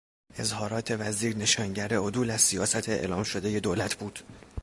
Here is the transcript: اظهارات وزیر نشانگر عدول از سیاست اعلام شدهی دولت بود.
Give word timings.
اظهارات 0.37 0.91
وزیر 0.91 1.37
نشانگر 1.37 1.93
عدول 2.07 2.31
از 2.31 2.41
سیاست 2.41 2.89
اعلام 2.89 3.23
شدهی 3.23 3.59
دولت 3.59 3.95
بود. 3.95 4.19